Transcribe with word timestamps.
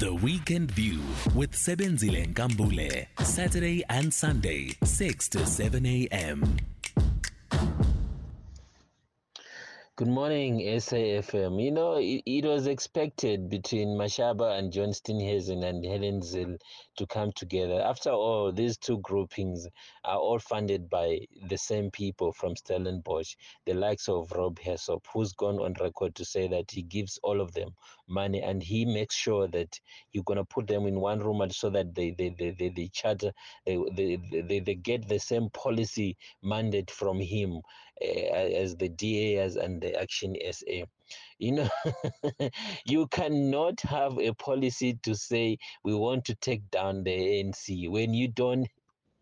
The 0.00 0.14
Weekend 0.14 0.70
View 0.70 0.98
with 1.34 1.52
Sebenzile 1.52 2.32
Nkambule, 2.32 3.06
Saturday 3.22 3.84
and 3.90 4.10
Sunday, 4.14 4.74
6 4.82 5.28
to 5.28 5.44
7 5.44 5.84
a.m. 5.84 6.56
Good 10.00 10.08
morning, 10.08 10.60
SAFM. 10.60 11.62
You 11.62 11.72
know, 11.72 11.96
it, 11.96 12.22
it, 12.24 12.46
was 12.46 12.66
expected 12.66 13.50
between 13.50 13.88
Mashaba 13.88 14.58
and 14.58 14.72
John 14.72 14.94
Steenhuisen 14.94 15.62
and 15.62 15.84
Helen 15.84 16.22
Zille 16.22 16.56
to 16.96 17.06
come 17.06 17.32
together. 17.32 17.82
After 17.82 18.08
all, 18.08 18.50
these 18.50 18.78
two 18.78 18.96
groupings 19.00 19.68
are 20.06 20.16
all 20.16 20.38
funded 20.38 20.88
by 20.88 21.18
the 21.50 21.58
same 21.58 21.90
people 21.90 22.32
from 22.32 22.56
Stellenbosch, 22.56 23.34
the 23.66 23.74
likes 23.74 24.08
of 24.08 24.32
Rob 24.32 24.58
Hersov, 24.58 25.04
who's 25.12 25.34
gone 25.34 25.58
on 25.58 25.74
record 25.78 26.14
to 26.14 26.24
say 26.24 26.48
that 26.48 26.70
he 26.70 26.80
gives 26.80 27.18
all 27.22 27.42
of 27.42 27.52
them 27.52 27.68
money 28.08 28.40
and 28.40 28.62
he 28.62 28.86
makes 28.86 29.14
sure 29.14 29.48
that 29.48 29.78
you're 30.12 30.24
going 30.24 30.38
to 30.38 30.44
put 30.44 30.66
them 30.66 30.86
in 30.86 30.98
one 30.98 31.18
room 31.18 31.46
so 31.50 31.68
that 31.68 31.94
they, 31.94 32.12
they, 32.16 32.34
they, 32.38 32.52
they, 32.58 32.70
they 32.70 32.88
charter, 32.88 33.32
they, 33.66 33.78
they, 33.94 34.42
they, 34.48 34.60
they 34.60 34.74
get 34.74 35.06
the 35.08 35.18
same 35.18 35.50
policy 35.50 36.16
mandate 36.42 36.90
from 36.90 37.20
him 37.20 37.60
uh, 38.02 38.06
as 38.06 38.76
the 38.76 38.88
DA 38.88 39.38
as, 39.38 39.56
and 39.56 39.80
the 39.80 39.89
Action 39.94 40.36
SA. 40.50 40.84
You 41.38 41.52
know, 41.52 41.68
you 42.86 43.06
cannot 43.08 43.80
have 43.80 44.18
a 44.18 44.32
policy 44.34 44.98
to 45.02 45.14
say 45.14 45.58
we 45.84 45.94
want 45.94 46.24
to 46.26 46.34
take 46.34 46.70
down 46.70 47.04
the 47.04 47.10
ANC 47.10 47.88
when 47.88 48.14
you 48.14 48.28
don't 48.28 48.68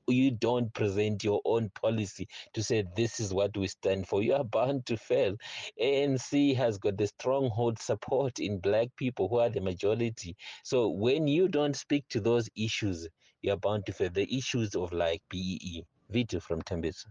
you 0.09 0.31
don't 0.31 0.73
present 0.73 1.23
your 1.23 1.41
own 1.45 1.71
policy 1.71 2.27
to 2.55 2.63
say 2.63 2.85
this 2.97 3.21
is 3.21 3.33
what 3.35 3.57
we 3.57 3.67
stand 3.69 4.09
for, 4.09 4.23
you 4.23 4.35
are 4.35 4.45
bound 4.45 4.87
to 4.87 4.97
fail. 4.97 5.37
ANC 5.81 6.57
has 6.57 6.79
got 6.79 6.97
the 6.97 7.07
stronghold 7.07 7.79
support 7.79 8.39
in 8.39 8.59
black 8.59 8.89
people 8.97 9.29
who 9.29 9.39
are 9.39 9.51
the 9.51 9.61
majority. 9.61 10.37
So 10.65 10.89
when 10.89 11.27
you 11.27 11.49
don't 11.49 11.77
speak 11.77 12.09
to 12.11 12.21
those 12.21 12.49
issues, 12.57 13.07
you 13.43 13.53
are 13.53 13.57
bound 13.57 13.87
to 13.87 13.93
fail. 13.93 14.11
The 14.11 14.37
issues 14.37 14.75
of 14.75 14.93
like 14.93 15.23
BEE. 15.29 15.85
Vito 16.11 16.41
from 16.41 16.63
Tembisa. 16.63 17.05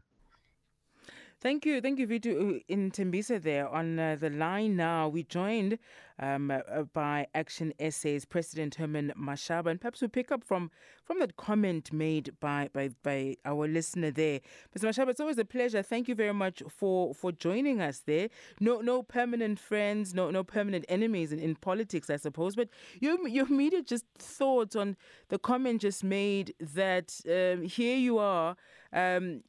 Thank 1.40 1.68
you. 1.68 1.82
Thank 1.82 2.00
you, 2.00 2.08
Vitu, 2.08 2.64
in 2.68 2.90
Tembisa 2.90 3.40
there. 3.40 3.70
On 3.70 4.00
uh, 4.00 4.16
the 4.20 4.32
line 4.32 4.76
now, 4.76 5.08
we 5.08 5.22
joined 5.22 5.78
um, 6.18 6.50
uh, 6.50 6.82
by 6.94 7.28
Action 7.36 7.74
SA's 7.92 8.26
President 8.26 8.74
Herman 8.74 9.14
Mashaba. 9.16 9.68
And 9.68 9.80
perhaps 9.80 10.02
we 10.02 10.08
pick 10.08 10.32
up 10.32 10.44
from, 10.44 10.72
from 11.06 11.20
that 11.20 11.38
comment 11.38 11.94
made 11.94 12.32
by, 12.40 12.70
by, 12.74 12.90
by 13.04 13.36
our 13.46 13.68
listener 13.68 14.10
there. 14.10 14.40
Mr. 14.76 14.86
Mashaba, 14.86 15.10
it's 15.10 15.20
always 15.20 15.38
a 15.38 15.46
pleasure. 15.46 15.84
Thank 15.84 16.08
you 16.08 16.16
very 16.16 16.34
much 16.34 16.64
for, 16.70 17.14
for 17.14 17.32
joining 17.32 17.82
us 17.82 18.02
there. 18.08 18.30
No 18.60 18.82
no 18.82 19.04
permanent 19.04 19.60
friends, 19.60 20.16
no 20.16 20.32
no 20.32 20.44
permanent 20.44 20.86
enemies 20.90 21.32
in, 21.32 21.38
in 21.38 21.54
politics, 21.54 22.10
I 22.10 22.16
suppose. 22.16 22.56
But 22.56 22.70
your, 23.00 23.28
your 23.28 23.46
immediate 23.48 23.86
just 23.86 24.06
thoughts 24.18 24.76
on 24.76 24.98
the 25.30 25.38
comment 25.38 25.82
just 25.82 26.04
made 26.04 26.56
that 26.60 27.22
um, 27.30 27.62
here 27.62 27.98
you 27.98 28.18
are. 28.18 28.56
Um, 28.92 29.44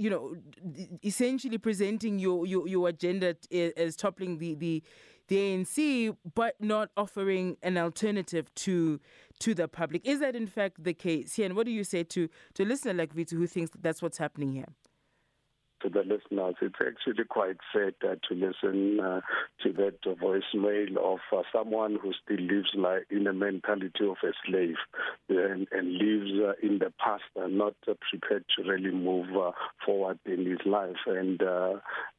you 0.00 0.08
know, 0.08 0.34
essentially 1.04 1.58
presenting 1.58 2.18
your, 2.18 2.46
your, 2.46 2.66
your 2.66 2.88
agenda 2.88 3.36
eh, 3.52 3.70
as 3.76 3.96
toppling 3.96 4.38
the, 4.38 4.54
the, 4.54 4.82
the 5.28 5.36
ANC, 5.36 6.16
but 6.34 6.54
not 6.58 6.88
offering 6.96 7.58
an 7.62 7.76
alternative 7.76 8.52
to 8.56 8.98
to 9.40 9.54
the 9.54 9.66
public. 9.68 10.06
Is 10.06 10.20
that 10.20 10.36
in 10.36 10.46
fact 10.46 10.84
the 10.84 10.92
case 10.92 11.34
here? 11.34 11.46
And 11.46 11.56
what 11.56 11.64
do 11.64 11.72
you 11.72 11.82
say 11.82 12.02
to, 12.04 12.28
to 12.54 12.62
a 12.62 12.66
listener 12.66 12.92
like 12.92 13.14
Vito 13.14 13.36
who 13.36 13.46
thinks 13.46 13.70
that 13.70 13.82
that's 13.82 14.02
what's 14.02 14.18
happening 14.18 14.52
here? 14.52 14.66
To 15.82 15.88
the 15.88 16.00
listeners. 16.00 16.56
It's 16.60 16.74
actually 16.78 17.24
quite 17.24 17.56
sad 17.72 17.94
uh, 18.04 18.16
to 18.28 18.34
listen 18.34 19.00
uh, 19.00 19.20
to 19.62 19.72
that 19.74 19.98
uh, 20.06 20.14
voicemail 20.14 20.96
of 20.98 21.20
uh, 21.32 21.42
someone 21.52 21.96
who 22.02 22.12
still 22.22 22.44
lives 22.44 22.70
like 22.74 23.06
in 23.10 23.26
a 23.26 23.32
mentality 23.32 24.04
of 24.04 24.16
a 24.22 24.32
slave 24.46 24.76
and, 25.28 25.66
and 25.72 25.92
lives 25.92 26.30
uh, 26.38 26.52
in 26.66 26.78
the 26.78 26.92
past 26.98 27.22
and 27.36 27.56
not 27.56 27.74
uh, 27.88 27.94
prepared 28.10 28.44
to 28.56 28.68
really 28.68 28.90
move 28.90 29.26
forward 29.84 30.18
in 30.26 30.44
his 30.44 30.58
life. 30.66 30.96
And 31.06 31.40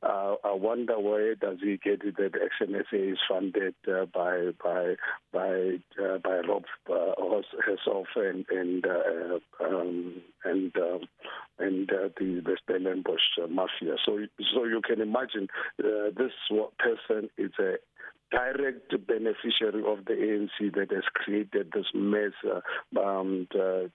I 0.03 0.53
wonder 0.53 0.99
where 0.99 1.35
does 1.35 1.57
he 1.61 1.77
get 1.77 2.03
it 2.03 2.17
that 2.17 2.39
Action 2.43 2.75
SA 2.89 2.97
is 2.97 3.17
funded 3.29 3.75
by 4.13 4.51
by 4.63 4.95
by 5.31 5.77
by 6.23 6.39
Rob 6.47 6.63
Hersov 6.87 8.05
and 8.15 8.45
and 8.49 8.85
um, 9.59 10.21
and 10.43 10.71
and 11.59 11.87
the 11.87 12.11
the 12.17 12.57
Stellenbosch 12.63 13.50
mafia. 13.55 13.95
So, 14.05 14.19
so 14.53 14.65
you 14.65 14.81
can 14.81 15.01
imagine 15.01 15.47
uh, 15.79 16.11
this 16.15 16.31
person 16.79 17.29
is 17.37 17.51
a 17.59 17.75
direct 18.31 18.91
beneficiary 19.07 19.83
of 19.85 20.05
the 20.05 20.13
ANC 20.13 20.73
that 20.73 20.91
has 20.91 21.03
created 21.13 21.71
this 21.73 21.85
mess, 21.93 22.31
uh, 22.45 22.99
um, 22.99 23.47
uh, 23.53 23.87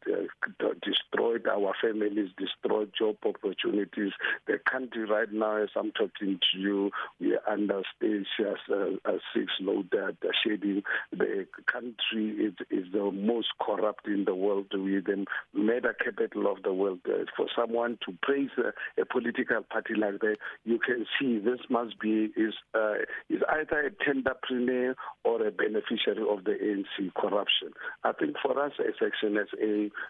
destroyed 0.82 1.47
our 1.48 1.72
families, 1.82 2.30
destroyed 2.36 2.92
job 2.98 3.16
opportunities. 3.24 4.12
The 4.47 4.58
country 4.70 5.04
right 5.04 5.32
now, 5.32 5.62
as 5.62 5.70
I'm 5.76 5.92
talking 5.92 6.38
to 6.52 6.58
you, 6.58 6.91
we 7.20 7.34
are 7.34 7.50
under 7.50 7.82
stage 7.97 8.26
uh, 8.41 9.12
six 9.34 9.52
load 9.60 9.88
that 9.92 10.16
shedding. 10.44 10.82
The 11.12 11.47
country 11.70 12.30
is, 12.47 12.54
is 12.70 12.92
the 12.92 13.10
most 13.10 13.48
corrupt 13.60 14.06
in 14.06 14.24
the 14.24 14.34
world. 14.34 14.66
We're 14.72 15.00
the 15.00 15.24
mega 15.54 15.94
capital 15.94 16.50
of 16.50 16.62
the 16.62 16.72
world. 16.72 17.00
Uh, 17.06 17.24
for 17.36 17.47
someone 17.56 17.98
to 18.06 18.14
praise 18.22 18.50
a, 18.58 19.00
a 19.00 19.06
political 19.06 19.62
party 19.62 19.94
like 19.94 20.20
that, 20.20 20.36
you 20.64 20.78
can 20.78 21.06
see 21.18 21.38
this 21.38 21.60
must 21.70 21.98
be 21.98 22.30
is 22.36 22.54
uh, 22.74 22.94
is 23.30 23.42
either 23.48 23.80
a 23.86 24.04
tender 24.04 24.25
entrepreneur 24.26 24.94
or 25.25 25.47
a 25.47 25.50
beneficiary 25.50 26.25
of 26.28 26.44
the 26.44 26.53
ANC 26.53 27.14
corruption. 27.14 27.70
I 28.04 28.12
think 28.12 28.37
for 28.42 28.60
us 28.62 28.72
as 28.81 28.94
Action 29.04 29.38
SA, 29.50 29.56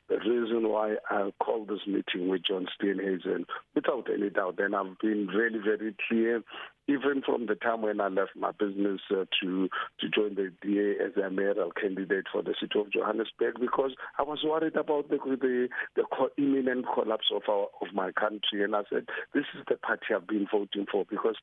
the 0.08 0.18
reason 0.18 0.68
why 0.68 0.96
I 1.10 1.30
called 1.42 1.68
this 1.68 1.86
meeting 1.86 2.28
with 2.28 2.42
John 2.46 2.66
Steenhuisen, 2.78 3.44
without 3.74 4.08
any 4.12 4.30
doubt, 4.30 4.58
and 4.58 4.74
I've 4.74 4.98
been 5.00 5.28
really, 5.28 5.58
very 5.64 5.94
clear 6.08 6.42
even 6.88 7.22
from 7.24 7.46
the 7.46 7.56
time 7.56 7.82
when 7.82 8.00
I 8.00 8.08
left 8.08 8.36
my 8.36 8.52
business 8.52 9.00
uh, 9.10 9.24
to 9.42 9.68
to 10.00 10.08
join 10.08 10.34
the 10.36 10.52
DA 10.62 11.04
as 11.04 11.16
a 11.16 11.30
mayoral 11.30 11.72
candidate 11.72 12.26
for 12.32 12.42
the 12.42 12.54
city 12.60 12.78
of 12.78 12.92
Johannesburg, 12.92 13.58
because 13.60 13.92
I 14.18 14.22
was 14.22 14.40
worried 14.44 14.76
about 14.76 15.08
the 15.08 15.18
the, 15.18 15.68
the 15.96 16.04
co- 16.16 16.30
imminent 16.38 16.86
collapse 16.94 17.26
of 17.34 17.42
our 17.48 17.66
of 17.80 17.92
my 17.92 18.12
country, 18.12 18.62
and 18.62 18.76
I 18.76 18.82
said 18.90 19.06
this 19.34 19.44
is 19.58 19.64
the 19.68 19.76
party 19.76 20.14
I've 20.14 20.28
been 20.28 20.46
voting 20.50 20.86
for 20.90 21.04
because 21.08 21.36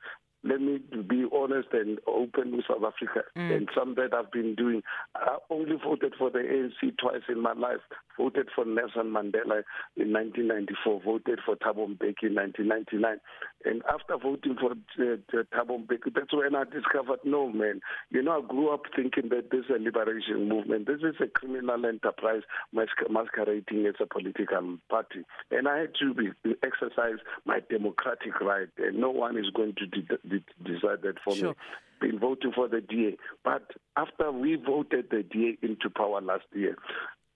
let 0.44 0.62
me 0.62 0.80
be 1.08 1.26
honest 1.34 1.70
and 1.72 2.00
open 2.06 2.56
with 2.56 2.66
South 2.68 2.84
Africa 2.84 3.22
mm. 3.38 3.56
and 3.56 3.70
some 3.76 3.96
that 3.96 4.14
I've 4.14 4.32
been 4.32 4.56
doing. 4.56 4.84
I 5.16 5.38
only 5.50 5.78
voted 5.84 6.14
for 6.18 6.30
the 6.30 6.40
ANC 6.40 6.98
twice 6.98 7.24
in 7.30 7.42
my 7.42 7.54
life. 7.54 7.80
Voted 8.18 8.50
for 8.54 8.66
Nelson 8.66 9.12
Mandela 9.14 9.64
in 9.96 10.12
1994. 10.12 11.02
Voted 11.04 11.40
for 11.46 11.56
Thabo 11.56 11.88
Mbeki 11.88 12.28
in 12.30 12.36
1999. 12.36 13.18
And 13.66 13.82
after 13.92 14.18
voting 14.18 14.56
for 14.60 14.72
uh, 14.72 15.44
Thabo 15.56 15.86
Mbeki, 15.86 16.14
that's 16.14 16.34
when 16.34 16.56
I 16.56 16.66
discovered, 16.66 17.20
no 17.24 17.50
man, 17.50 17.80
you 18.10 18.22
know, 18.22 18.44
I 18.44 18.48
grew 18.48 18.74
up 18.74 18.82
thinking 18.96 19.30
that 19.30 19.50
this 19.50 19.66
is 19.66 19.76
a 19.76 19.80
liberation 19.80 20.50
movement. 20.50 20.88
This 20.88 21.00
is 21.00 21.16
a 21.22 21.28
criminal 21.28 21.86
enterprise 21.86 22.44
masquerading 22.74 23.86
as 23.88 23.96
a 24.02 24.06
political 24.06 24.78
party. 24.90 25.24
And 25.52 25.68
I 25.68 25.80
had 25.80 25.96
to 26.02 26.14
be, 26.14 26.32
exercise 26.64 27.20
my 27.46 27.60
democratic 27.70 28.40
right. 28.42 28.68
And 28.78 29.00
no 29.00 29.10
one 29.10 29.38
is 29.38 29.50
going 29.56 29.76
to 29.76 29.86
de- 29.88 30.18
decided 30.64 31.18
for 31.24 31.36
sure. 31.36 31.50
me 31.50 31.56
been 32.04 32.20
voting 32.20 32.52
for 32.54 32.68
the 32.68 32.82
DA. 32.82 33.18
But 33.44 33.64
after 33.96 34.32
we 34.32 34.56
voted 34.56 35.06
the 35.10 35.24
DA 35.24 35.58
into 35.62 35.90
power 35.90 36.22
last 36.22 36.46
year, 36.54 36.76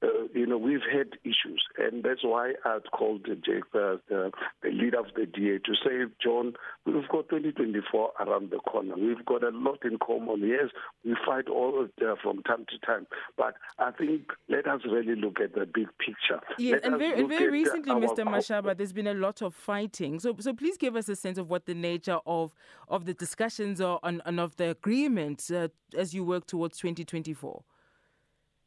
uh, 0.04 0.08
you 0.34 0.46
know, 0.46 0.58
we've 0.58 0.86
had 0.92 1.08
issues, 1.24 1.64
and 1.78 2.04
that's 2.04 2.24
why 2.24 2.54
I 2.64 2.78
called 2.96 3.26
Jake, 3.26 3.64
uh, 3.74 3.98
the, 4.10 4.32
the 4.62 4.70
leader 4.70 5.00
of 5.00 5.08
the 5.16 5.26
DA, 5.26 5.58
to 5.60 5.74
say, 5.84 6.12
John, 6.24 6.54
we've 6.86 7.08
got 7.10 7.30
2024 7.30 8.12
around 8.20 8.52
the 8.52 8.58
corner. 8.58 8.96
We've 8.96 9.26
got 9.26 9.44
a 9.44 9.50
lot 9.50 9.80
in 9.84 9.98
common. 9.98 10.48
Yes, 10.48 10.70
we 11.04 11.16
fight 11.26 11.50
all 11.50 11.82
of, 11.82 11.90
uh, 12.02 12.16
from 12.22 12.44
time 12.44 12.66
to 12.70 12.86
time, 12.86 13.08
but 13.38 13.56
I 13.80 13.92
think 13.92 14.32
let 14.50 14.68
us 14.68 14.82
really 14.86 15.16
look 15.16 15.40
at 15.42 15.56
the 15.56 15.66
big 15.66 15.88
picture. 15.98 16.42
Yes, 16.60 16.82
and 16.84 17.00
very, 17.00 17.20
and 17.20 17.30
very 17.30 17.50
recently, 17.50 17.94
Mr. 17.94 18.20
Mashaba, 18.20 18.78
there's 18.78 18.94
been 18.94 19.08
a 19.08 19.16
lot 19.16 19.42
of 19.42 19.56
fighting. 19.56 20.20
So, 20.20 20.36
so 20.40 20.54
please 20.54 20.78
give 20.78 20.96
us 20.96 21.10
a 21.10 21.16
sense 21.16 21.40
of 21.40 21.50
what 21.50 21.66
the 21.66 21.74
nature 21.74 22.20
of 22.28 22.54
of 22.88 23.06
the 23.06 23.14
discussions 23.14 23.82
are 23.82 24.00
and, 24.04 24.22
and 24.26 24.40
of 24.40 24.56
the 24.58 24.70
agreement 24.70 25.50
uh, 25.52 25.70
as 25.96 26.14
you 26.14 26.24
work 26.24 26.46
towards 26.46 26.78
2024. 26.78 27.64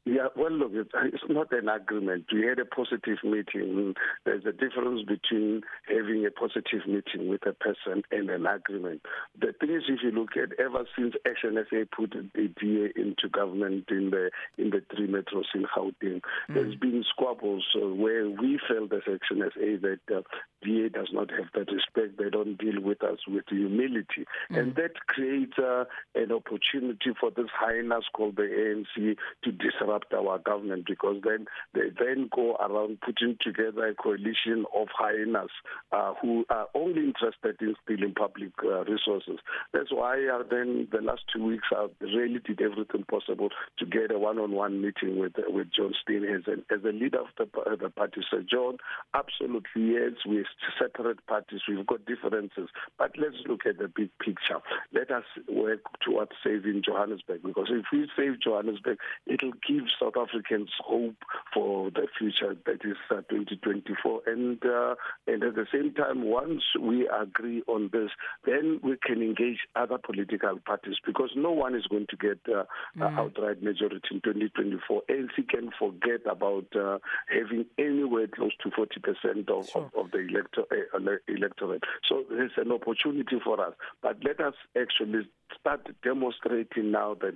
Yeah, 0.06 0.28
well, 0.34 0.50
look, 0.50 0.72
it's 0.72 1.24
not 1.28 1.52
an 1.52 1.68
agreement. 1.68 2.24
We 2.32 2.46
had 2.46 2.58
a 2.58 2.64
positive 2.64 3.18
meeting. 3.22 3.94
There's 4.24 4.46
a 4.46 4.52
difference 4.52 5.02
between 5.02 5.60
having 5.86 6.24
a 6.24 6.30
positive 6.30 6.86
meeting 6.86 7.28
with 7.28 7.44
a 7.46 7.52
person 7.52 8.02
and 8.10 8.30
an 8.30 8.46
agreement. 8.46 9.02
The 9.38 9.52
thing 9.60 9.70
is, 9.70 9.82
if 9.88 10.00
you 10.02 10.10
look 10.10 10.38
at 10.38 10.58
ever 10.58 10.84
since 10.96 11.14
Action 11.28 11.62
SA 11.68 11.84
put 11.94 12.12
the 12.12 12.48
DA 12.58 12.92
into 12.96 13.28
government 13.30 13.84
in 13.90 14.08
the 14.08 14.30
in 14.56 14.70
the 14.70 14.82
three 14.94 15.06
metros 15.06 15.44
in 15.54 15.64
Gauteng, 15.64 16.22
mm. 16.22 16.22
there's 16.48 16.76
been 16.76 17.04
squabbles 17.10 17.66
uh, 17.76 17.86
where 17.86 18.28
we 18.28 18.58
felt 18.66 18.94
as 18.94 19.02
Action 19.02 19.42
SA 19.52 19.86
that 19.86 20.00
uh, 20.16 20.22
DA 20.64 20.88
does 20.88 21.10
not 21.12 21.30
have 21.30 21.48
that 21.54 21.70
respect. 21.70 22.16
They 22.16 22.30
don't 22.30 22.56
deal 22.56 22.80
with 22.80 23.02
us 23.04 23.18
with 23.28 23.44
humility, 23.50 24.24
mm. 24.50 24.58
and 24.58 24.74
that 24.76 24.92
creates 25.08 25.58
uh, 25.58 25.84
an 26.14 26.32
opportunity 26.32 27.12
for 27.20 27.30
this 27.30 27.50
highness 27.52 28.06
called 28.14 28.36
the 28.36 28.42
ANC 28.42 29.16
to 29.44 29.52
disrupt 29.52 29.89
disrupt 29.90 30.12
our 30.14 30.38
government 30.38 30.86
because 30.86 31.16
then 31.24 31.46
they 31.74 31.90
then 31.98 32.28
go 32.34 32.56
around 32.56 32.98
putting 33.00 33.36
together 33.40 33.88
a 33.88 33.94
coalition 33.94 34.64
of 34.74 34.88
hyenas 34.96 35.50
uh, 35.92 36.14
who 36.20 36.44
are 36.50 36.66
only 36.74 37.00
interested 37.00 37.56
in 37.60 37.74
stealing 37.84 38.14
public 38.14 38.50
uh, 38.64 38.84
resources. 38.84 39.38
That's 39.72 39.90
why 39.90 40.26
uh, 40.32 40.42
then 40.50 40.88
the 40.92 41.00
last 41.00 41.22
two 41.34 41.44
weeks 41.44 41.68
I 41.72 41.88
really 42.00 42.40
did 42.44 42.60
everything 42.60 43.04
possible 43.10 43.48
to 43.78 43.86
get 43.86 44.10
a 44.10 44.18
one-on-one 44.18 44.80
meeting 44.80 45.18
with 45.18 45.32
with 45.48 45.68
John 45.74 45.92
Steenhuisen 46.02 46.64
as 46.70 46.84
a 46.84 46.92
leader 46.92 47.20
of 47.20 47.28
the, 47.38 47.60
uh, 47.60 47.76
the 47.76 47.90
party. 47.90 48.20
So 48.30 48.42
John, 48.48 48.78
absolutely 49.14 49.92
yes, 49.92 50.12
we're 50.26 50.44
separate 50.78 51.26
parties, 51.26 51.60
we've 51.68 51.86
got 51.86 52.04
differences, 52.06 52.68
but 52.98 53.12
let's 53.18 53.36
look 53.46 53.66
at 53.66 53.78
the 53.78 53.88
big 53.88 54.10
picture. 54.18 54.60
Let 54.92 55.10
us 55.10 55.24
work 55.48 55.80
towards 56.04 56.32
saving 56.44 56.82
Johannesburg 56.84 57.42
because 57.42 57.68
if 57.70 57.86
we 57.92 58.08
save 58.16 58.40
Johannesburg, 58.40 58.98
it'll 59.26 59.52
give 59.66 59.79
give 59.80 59.88
South 60.00 60.16
Africans 60.16 60.70
hope 60.80 61.16
for 61.52 61.90
the 61.90 62.06
future 62.18 62.56
that 62.66 62.84
is 62.84 62.96
uh, 63.10 63.22
2024. 63.30 64.22
And 64.26 64.64
uh, 64.64 64.94
and 65.26 65.42
at 65.42 65.54
the 65.54 65.66
same 65.72 65.94
time, 65.94 66.24
once 66.24 66.62
we 66.80 67.08
agree 67.08 67.62
on 67.66 67.90
this, 67.92 68.10
then 68.44 68.80
we 68.82 68.96
can 69.02 69.22
engage 69.22 69.58
other 69.76 69.98
political 69.98 70.58
parties 70.64 70.96
because 71.04 71.30
no 71.36 71.50
one 71.50 71.74
is 71.74 71.86
going 71.86 72.06
to 72.10 72.16
get 72.16 72.38
uh, 72.48 72.64
mm. 72.96 73.18
outright 73.18 73.62
majority 73.62 74.00
in 74.10 74.20
2024. 74.20 75.02
ANC 75.10 75.48
can 75.48 75.70
forget 75.78 76.20
about 76.30 76.66
uh, 76.76 76.98
having 77.28 77.66
anywhere 77.78 78.26
close 78.26 78.52
to 78.62 78.70
40% 78.70 79.48
of, 79.48 79.68
sure. 79.68 79.90
of, 79.96 80.06
of, 80.06 80.10
the 80.10 80.18
elector, 80.18 80.64
uh, 80.70 80.98
electorate. 81.28 81.84
So 82.08 82.24
there's 82.30 82.52
an 82.56 82.72
opportunity 82.72 83.36
for 83.42 83.64
us. 83.64 83.74
But 84.02 84.18
let 84.24 84.40
us 84.40 84.54
actually 84.80 85.28
start 85.58 85.86
demonstrating 86.02 86.90
now 86.90 87.16
that 87.20 87.34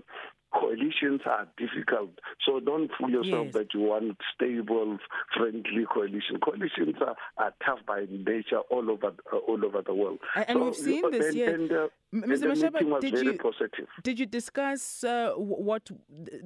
coalitions 0.54 1.20
are 1.26 1.46
difficult. 1.56 2.10
So 2.46 2.60
don't 2.60 2.90
fool 2.98 3.10
yourself 3.10 3.46
yes. 3.46 3.54
that 3.54 3.74
you 3.74 3.80
want 3.80 4.16
stable, 4.34 4.98
friendly 5.36 5.84
coalition. 5.92 6.38
Coalitions 6.42 6.96
are, 7.00 7.16
are 7.36 7.52
tough 7.64 7.80
by 7.86 8.06
nature 8.10 8.60
all 8.70 8.90
over 8.90 9.12
uh, 9.32 9.36
all 9.36 9.64
over 9.64 9.82
the 9.82 9.94
world. 9.94 10.18
And, 10.36 10.58
so, 10.58 10.64
we've 10.64 10.74
seen 10.74 11.10
this. 11.10 11.26
And, 11.26 11.36
yeah. 11.36 11.48
and, 11.50 11.72
uh, 11.72 11.88
Mr. 12.14 12.44
Mashaba, 12.44 13.00
did 13.00 13.18
you 13.18 13.36
positive. 13.38 13.88
did 14.04 14.20
you 14.20 14.26
discuss 14.26 15.02
uh, 15.02 15.32
what 15.36 15.90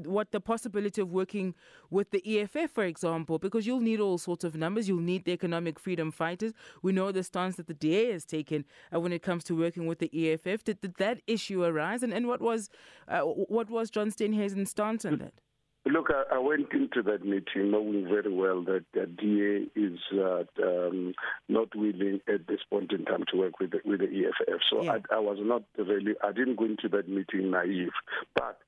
what 0.04 0.30
the 0.30 0.40
possibility 0.40 1.02
of 1.02 1.12
working 1.12 1.54
with 1.90 2.10
the 2.10 2.22
EFF, 2.40 2.70
for 2.70 2.84
example? 2.84 3.38
Because 3.38 3.66
you'll 3.66 3.80
need 3.80 4.00
all 4.00 4.16
sorts 4.16 4.44
of 4.44 4.54
numbers. 4.54 4.88
You'll 4.88 5.00
need 5.00 5.24
the 5.26 5.32
economic 5.32 5.78
freedom 5.78 6.10
fighters. 6.10 6.52
We 6.82 6.92
know 6.92 7.12
the 7.12 7.22
stance 7.22 7.56
that 7.56 7.66
the 7.66 7.74
DA 7.74 8.12
has 8.12 8.24
taken 8.24 8.64
uh, 8.94 9.00
when 9.00 9.12
it 9.12 9.22
comes 9.22 9.44
to 9.44 9.54
working 9.54 9.86
with 9.86 9.98
the 9.98 10.10
EFF. 10.32 10.64
Did, 10.64 10.80
did 10.80 10.94
that 10.96 11.20
issue 11.26 11.62
arise? 11.62 12.02
And, 12.02 12.14
and 12.14 12.26
what 12.26 12.40
was 12.40 12.70
uh, 13.06 13.20
what 13.20 13.68
was 13.68 13.90
John 13.90 14.10
Steenhuisen's 14.10 14.70
stance 14.70 15.04
on 15.04 15.18
that? 15.18 15.34
Look, 15.90 16.08
I, 16.11 16.37
I, 16.37 16.38
went 16.38 16.73
into 16.73 17.02
that 17.05 17.25
meeting 17.25 17.70
knowing 17.70 18.05
very 18.05 18.32
well 18.32 18.62
that 18.64 18.85
the 18.93 19.06
DA 19.06 19.69
is 19.75 19.99
uh, 20.12 20.44
um, 20.62 21.14
not 21.49 21.75
willing 21.75 22.20
at 22.29 22.46
this 22.46 22.61
point 22.69 22.93
in 22.93 23.06
time 23.06 23.25
to 23.32 23.38
work 23.38 23.58
with 23.58 23.70
the, 23.70 23.81
with 23.85 24.00
the 24.00 24.06
EFF. 24.06 24.61
So 24.70 24.82
yeah. 24.82 24.99
I, 25.11 25.17
I 25.17 25.19
was 25.19 25.38
not 25.40 25.62
really, 25.79 26.14
I 26.23 26.32
didn't 26.32 26.56
go 26.56 26.67
into 26.67 26.88
that 26.90 27.08
meeting 27.08 27.50
naive. 27.50 27.93
But 28.35 28.58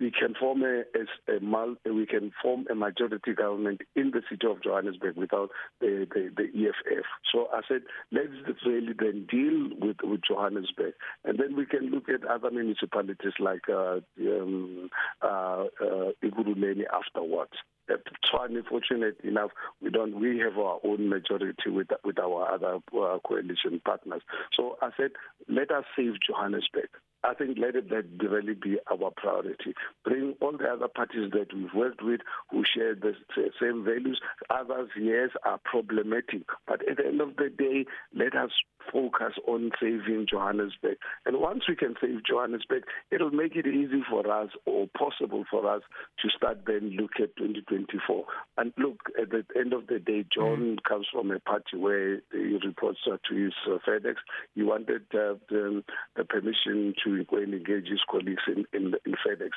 we 0.00 0.10
can 0.10 0.34
form 0.34 0.62
a, 0.62 0.82
a, 0.94 1.36
a 1.36 1.92
we 1.92 2.06
can 2.06 2.32
form 2.42 2.66
a 2.70 2.74
majority 2.74 3.32
government 3.34 3.80
in 3.94 4.10
the 4.10 4.22
city 4.30 4.46
of 4.46 4.62
Johannesburg 4.62 5.16
without 5.16 5.50
the, 5.80 6.06
the, 6.12 6.30
the 6.36 6.68
EFF. 6.68 7.04
So 7.32 7.48
I 7.52 7.60
said, 7.66 7.82
let's 8.12 8.30
really 8.66 8.92
then 8.98 9.26
deal 9.30 9.70
with, 9.80 9.96
with 10.02 10.20
Johannesburg, 10.28 10.94
and 11.24 11.38
then 11.38 11.56
we 11.56 11.66
can 11.66 11.90
look 11.90 12.08
at 12.08 12.26
other 12.28 12.50
municipalities 12.50 13.32
like 13.38 13.68
uh, 13.68 14.00
um, 14.20 14.90
uh, 15.22 15.64
uh, 15.80 16.10
Ekurhuleni 16.22 16.84
afterwards. 16.92 17.52
Tshwane, 17.88 18.66
fortunate 18.68 19.16
enough, 19.22 19.50
we 19.80 19.90
don't. 19.90 20.18
We 20.18 20.38
have 20.38 20.58
our 20.58 20.80
own 20.84 21.08
majority 21.08 21.70
with 21.70 21.86
with 22.04 22.18
our 22.18 22.52
other 22.52 22.78
uh, 22.92 23.18
coalition 23.24 23.80
partners. 23.84 24.22
So 24.54 24.76
I 24.82 24.90
said, 24.96 25.12
let 25.48 25.70
us 25.70 25.84
save 25.94 26.14
Johannesburg. 26.26 26.88
I 27.26 27.34
think 27.34 27.58
let 27.58 27.74
it 27.74 27.90
that 27.90 28.04
really 28.22 28.54
be 28.54 28.78
our 28.90 29.10
priority. 29.16 29.74
Bring 30.04 30.34
all 30.40 30.56
the 30.56 30.68
other 30.68 30.88
parties 30.88 31.32
that 31.32 31.52
we've 31.52 31.74
worked 31.74 32.02
with 32.02 32.20
who 32.50 32.64
share 32.64 32.94
the 32.94 33.14
same 33.60 33.84
values. 33.84 34.20
Others, 34.50 34.90
yes, 35.00 35.30
are 35.44 35.58
problematic. 35.64 36.42
But 36.66 36.88
at 36.88 36.98
the 36.98 37.06
end 37.06 37.20
of 37.20 37.36
the 37.36 37.48
day, 37.50 37.86
let 38.14 38.36
us 38.36 38.50
focus 38.92 39.34
on 39.46 39.70
saving 39.80 40.26
Johannesburg. 40.30 40.98
And 41.24 41.40
once 41.40 41.64
we 41.68 41.76
can 41.76 41.94
save 42.00 42.24
Johannesburg, 42.24 42.84
it'll 43.10 43.30
make 43.30 43.56
it 43.56 43.66
easy 43.66 44.02
for 44.08 44.30
us 44.30 44.50
or 44.64 44.86
possible 44.96 45.44
for 45.50 45.68
us 45.68 45.82
to 46.22 46.28
start 46.30 46.58
then 46.66 46.96
look 46.98 47.12
at 47.20 47.36
2024. 47.36 48.24
And 48.58 48.72
look, 48.78 48.98
at 49.20 49.30
the 49.30 49.44
end 49.58 49.72
of 49.72 49.86
the 49.88 49.98
day, 49.98 50.24
John 50.32 50.76
mm. 50.76 50.82
comes 50.88 51.06
from 51.12 51.30
a 51.30 51.40
party 51.40 51.76
where 51.76 52.20
he 52.32 52.58
reports 52.64 53.00
to 53.04 53.34
his 53.34 53.52
uh, 53.66 53.78
FedEx. 53.86 54.16
He 54.54 54.62
wanted 54.62 55.02
uh, 55.12 55.34
the, 55.48 55.82
the 56.16 56.24
permission 56.24 56.94
to 57.04 57.15
go 57.24 57.36
and 57.36 57.54
engage 57.54 57.88
his 57.88 58.00
colleagues 58.10 58.42
in, 58.46 58.66
in, 58.72 58.94
in 59.04 59.14
FedEx. 59.26 59.50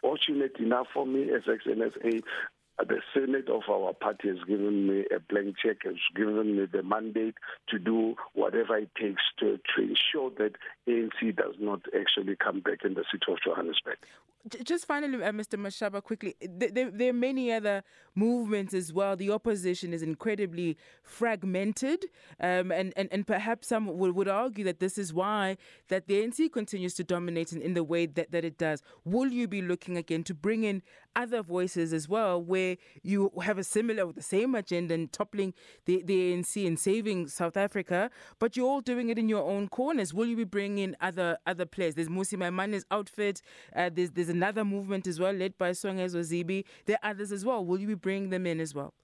Fortunate 0.00 0.56
enough 0.58 0.86
for 0.92 1.06
me 1.06 1.30
as 1.32 1.42
the 2.88 3.00
Senate 3.14 3.48
of 3.48 3.62
our 3.70 3.94
party 3.94 4.28
has 4.28 4.38
given 4.46 4.86
me 4.86 5.04
a 5.14 5.18
blank 5.18 5.56
check, 5.62 5.78
has 5.84 5.96
given 6.14 6.56
me 6.56 6.66
the 6.70 6.82
mandate 6.82 7.34
to 7.68 7.78
do 7.78 8.14
whatever 8.34 8.76
it 8.76 8.90
takes 9.00 9.22
to, 9.38 9.58
to 9.74 9.82
ensure 9.82 10.30
that 10.38 10.56
ANC 10.86 11.34
does 11.34 11.54
not 11.58 11.80
actually 11.98 12.36
come 12.36 12.60
back 12.60 12.84
in 12.84 12.94
the 12.94 13.04
city 13.10 13.32
of 13.32 13.38
Johannesburg. 13.44 13.96
Just 14.62 14.86
finally, 14.86 15.22
uh, 15.22 15.32
Mr. 15.32 15.58
Mashaba, 15.58 16.02
quickly, 16.02 16.36
there, 16.40 16.90
there, 16.90 17.10
are 17.10 17.12
many 17.12 17.52
other 17.52 17.82
movements 18.14 18.74
as 18.74 18.92
well. 18.92 19.16
The 19.16 19.30
opposition 19.30 19.92
is 19.92 20.02
incredibly 20.02 20.76
fragmented, 21.02 22.04
um, 22.38 22.70
and, 22.70 22.92
and, 22.96 23.08
and 23.10 23.26
perhaps 23.26 23.68
some 23.68 23.98
would, 23.98 24.14
would 24.14 24.28
argue 24.28 24.64
that 24.64 24.78
this 24.78 24.98
is 24.98 25.12
why 25.12 25.56
that 25.88 26.06
the 26.06 26.22
ANC 26.22 26.52
continues 26.52 26.94
to 26.94 27.04
dominate 27.04 27.52
in, 27.52 27.60
in 27.60 27.74
the 27.74 27.82
way 27.82 28.06
that, 28.06 28.30
that 28.30 28.44
it 28.44 28.56
does. 28.56 28.82
Will 29.04 29.28
you 29.28 29.48
be 29.48 29.62
looking 29.62 29.96
again 29.96 30.22
to 30.24 30.34
bring 30.34 30.64
in 30.64 30.82
other 31.16 31.42
voices 31.42 31.92
as 31.92 32.08
well, 32.08 32.40
where 32.40 32.76
you 33.02 33.32
have 33.42 33.58
a 33.58 33.64
similar, 33.64 34.12
the 34.12 34.22
same 34.22 34.54
agenda 34.54 34.94
and 34.94 35.12
toppling 35.12 35.54
the, 35.86 36.02
the 36.04 36.32
ANC 36.32 36.66
and 36.66 36.78
saving 36.78 37.26
South 37.28 37.56
Africa, 37.56 38.10
but 38.38 38.56
you're 38.56 38.68
all 38.68 38.80
doing 38.80 39.08
it 39.08 39.18
in 39.18 39.28
your 39.28 39.42
own 39.42 39.68
corners? 39.68 40.14
Will 40.14 40.26
you 40.26 40.36
be 40.36 40.44
bringing 40.44 40.78
in 40.78 40.96
other 41.00 41.38
other 41.46 41.66
players? 41.66 41.94
There's 41.94 42.08
Mmusi 42.08 42.38
Maimane's 42.38 42.84
outfit. 42.90 43.42
Uh, 43.74 43.90
there's 43.92 44.10
there's 44.10 44.28
another 44.28 44.64
movement 44.64 45.06
as 45.06 45.18
well 45.18 45.32
led 45.32 45.56
by 45.58 45.70
Songezo 45.70 46.20
Zibi. 46.20 46.64
There 46.84 46.98
are 47.02 47.10
others 47.10 47.32
as 47.32 47.44
well. 47.44 47.64
Will 47.64 47.80
you 47.80 47.88
be 47.88 47.94
bringing 47.94 48.30
them 48.30 48.46
in 48.46 48.60
as 48.60 48.74
well? 48.74 48.94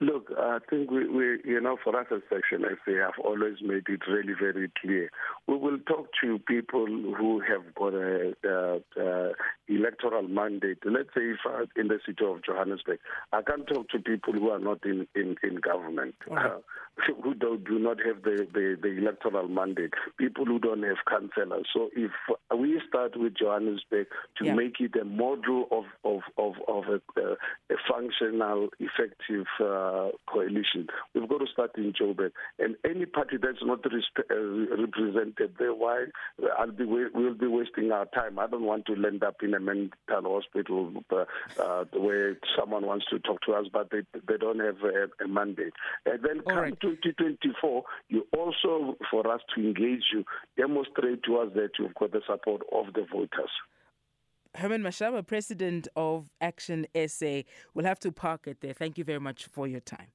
Look, 0.00 0.30
I 0.38 0.58
think 0.70 0.90
we, 0.90 1.08
we, 1.08 1.40
you 1.44 1.60
know, 1.60 1.76
for 1.82 1.98
us 1.98 2.06
as 2.12 2.22
Action 2.34 2.64
SA, 2.84 2.92
have 2.92 3.18
always 3.24 3.56
made 3.62 3.84
it 3.88 4.00
really 4.08 4.34
very 4.38 4.70
clear. 4.80 5.10
We 5.48 5.56
will 5.56 5.78
talk 5.80 6.08
to 6.22 6.38
people 6.38 6.86
who 6.86 7.40
have 7.40 7.74
got 7.74 7.94
a, 7.94 8.32
a, 8.44 8.80
a 9.00 9.32
electoral 9.68 10.22
mandate. 10.28 10.78
Let's 10.84 11.08
say 11.14 11.22
if 11.22 11.38
uh, 11.44 11.66
in 11.74 11.88
the 11.88 11.98
city 12.06 12.24
of 12.24 12.44
Johannesburg, 12.44 13.00
I 13.32 13.42
can't 13.42 13.66
talk 13.66 13.88
to 13.90 13.98
people 13.98 14.34
who 14.34 14.50
are 14.50 14.60
not 14.60 14.84
in, 14.84 15.08
in, 15.16 15.36
in 15.42 15.56
government, 15.56 16.14
uh, 16.30 16.58
who 17.22 17.34
do, 17.34 17.58
do 17.66 17.78
not 17.78 17.98
have 18.04 18.22
the, 18.22 18.46
the, 18.52 18.76
the 18.80 18.88
electoral 18.88 19.48
mandate, 19.48 19.94
people 20.18 20.44
who 20.44 20.58
don't 20.58 20.82
have 20.82 20.98
councillors. 21.08 21.66
So 21.72 21.90
if 21.96 22.10
we 22.56 22.80
start 22.88 23.16
with 23.16 23.34
Johannesburg 23.36 24.06
to 24.38 24.44
yeah. 24.44 24.54
make 24.54 24.80
it 24.80 24.94
a 25.00 25.04
model 25.04 25.66
of, 25.70 25.84
of, 26.04 26.20
of, 26.36 26.54
of 26.68 26.84
a, 26.88 27.20
a 27.22 27.76
functional, 27.90 28.68
effective 28.78 29.46
uh, 29.60 30.10
coalition, 30.30 30.86
we've 31.14 31.28
got 31.28 31.38
to 31.38 31.46
start 31.52 31.72
in 31.76 31.92
Joburg. 31.92 32.32
And 32.58 32.76
any 32.84 33.06
party 33.06 33.36
that's 33.40 33.62
not 33.62 33.82
respe- 33.82 34.30
uh, 34.30 34.76
represented 34.76 35.54
there, 35.58 35.74
why 35.74 36.06
I'll 36.58 36.70
be 36.70 36.84
we'll 36.84 37.34
be 37.34 37.46
wasting 37.46 37.90
our 37.92 38.06
time. 38.06 38.38
I 38.38 38.46
don't 38.46 38.64
want 38.64 38.86
to 38.86 38.92
end 38.92 39.22
up 39.22 39.36
in 39.42 39.54
a 39.54 39.60
mental 39.60 39.90
hospital 40.08 40.92
uh, 41.10 41.24
uh, 41.60 41.84
where 41.92 42.36
someone 42.58 42.86
wants 42.86 43.06
to 43.10 43.18
talk 43.18 43.40
to 43.42 43.52
us, 43.52 43.66
but 43.72 43.90
they 43.90 44.02
they 44.28 44.36
don't 44.36 44.60
have 44.60 44.76
a, 44.82 45.24
a 45.24 45.28
mandate. 45.28 45.72
And 46.06 46.22
then 46.22 46.40
All 46.46 46.52
come 46.52 46.58
right. 46.58 46.80
2024, 46.82 47.82
you 48.08 48.26
also 48.36 48.96
for 49.10 49.32
us 49.32 49.40
to 49.54 49.60
engage 49.62 50.02
you, 50.12 50.24
demonstrate 50.56 51.22
to 51.24 51.38
us 51.38 51.48
that 51.54 51.70
you've 51.78 51.94
got 51.94 52.12
the 52.12 52.20
support 52.26 52.62
of 52.72 52.92
the 52.94 53.06
voters. 53.10 53.50
Herman 54.54 54.82
Mashaba, 54.82 55.26
president 55.26 55.88
of 55.96 56.28
Action 56.40 56.86
SA. 57.06 57.42
We'll 57.72 57.86
have 57.86 58.00
to 58.00 58.12
park 58.12 58.46
it 58.46 58.60
there. 58.60 58.74
Thank 58.74 58.98
you 58.98 59.04
very 59.04 59.20
much 59.20 59.46
for 59.46 59.66
your 59.66 59.80
time. 59.80 60.08